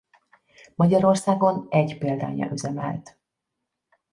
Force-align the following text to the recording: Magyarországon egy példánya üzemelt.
Magyarországon 0.75 1.67
egy 1.69 1.97
példánya 1.97 2.51
üzemelt. 2.51 3.17